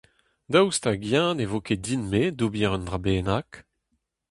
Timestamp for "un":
2.75-2.85